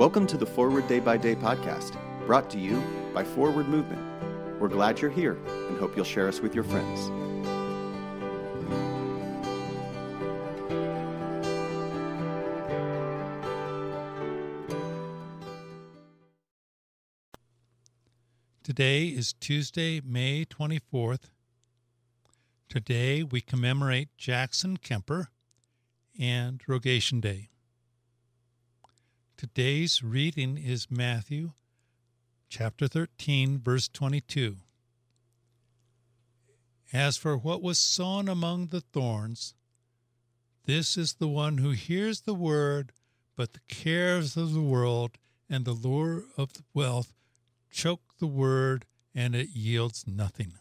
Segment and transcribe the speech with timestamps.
[0.00, 4.00] Welcome to the Forward Day by Day podcast, brought to you by Forward Movement.
[4.58, 5.34] We're glad you're here
[5.68, 7.10] and hope you'll share us with your friends.
[18.62, 21.24] Today is Tuesday, May 24th.
[22.70, 25.28] Today we commemorate Jackson Kemper
[26.18, 27.50] and Rogation Day.
[29.40, 31.52] Today's reading is Matthew
[32.50, 34.56] chapter 13, verse 22.
[36.92, 39.54] As for what was sown among the thorns,
[40.66, 42.92] this is the one who hears the word,
[43.34, 45.12] but the cares of the world
[45.48, 47.14] and the lure of wealth
[47.70, 48.84] choke the word,
[49.14, 50.52] and it yields nothing.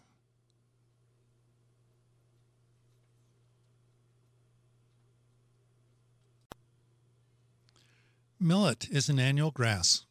[8.41, 10.05] Millet is an annual grass.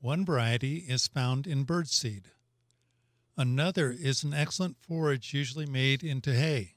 [0.00, 2.24] One variety is found in birdseed.
[3.36, 6.74] Another is an excellent forage usually made into hay.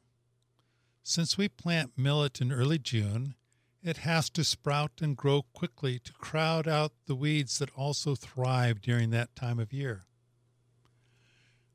[1.01, 3.33] Since we plant millet in early June,
[3.81, 8.81] it has to sprout and grow quickly to crowd out the weeds that also thrive
[8.81, 10.05] during that time of year.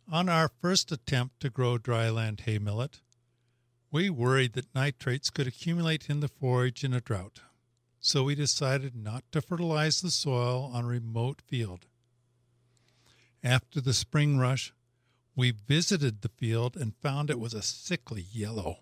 [0.09, 3.01] On our first attempt to grow dryland hay millet,
[3.91, 7.41] we worried that nitrates could accumulate in the forage in a drought
[8.01, 11.87] so we decided not to fertilize the soil on a remote field.
[13.45, 14.73] After the spring rush,
[15.37, 18.79] we visited the field and found it was a sickly yellow.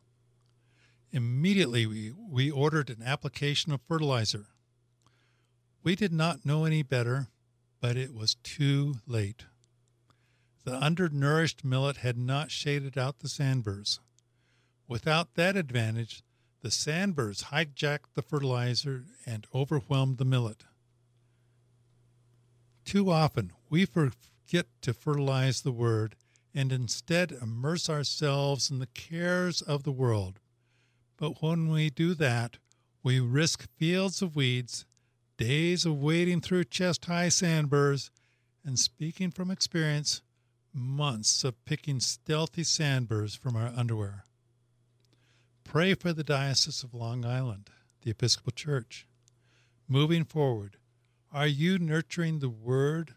[1.11, 4.47] Immediately, we, we ordered an application of fertilizer.
[5.83, 7.29] We did not know any better,
[7.81, 9.45] but it was too late.
[10.65, 14.01] The undernourished millet had not shaded out the sandburrs.
[14.87, 16.23] Without that advantage,
[16.61, 20.65] the sandburrs hijacked the fertilizer and overwhelmed the millet.
[22.85, 26.17] Too often, we forget to fertilize the word
[26.55, 30.41] and instead immerse ourselves in the cares of the world.
[31.17, 32.59] But when we do that,
[33.03, 34.87] we risk fields of weeds,
[35.37, 38.11] days of wading through chest high sandburrs,
[38.65, 40.23] and speaking from experience,
[40.73, 44.25] months of picking stealthy sandburrs from our underwear.
[45.69, 47.69] Pray for the Diocese of Long Island,
[48.01, 49.07] the Episcopal Church.
[49.87, 50.79] Moving forward,
[51.31, 53.17] are you nurturing the Word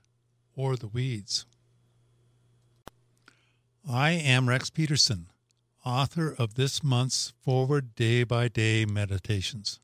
[0.53, 1.45] or the weeds?
[3.89, 5.27] I am Rex Peterson,
[5.85, 9.79] author of this month's Forward Day by Day Meditations.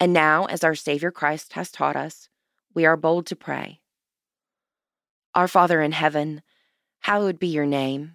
[0.00, 2.30] And now, as our Savior Christ has taught us,
[2.72, 3.80] we are bold to pray.
[5.34, 6.40] Our Father in heaven,
[7.00, 8.14] hallowed be your name.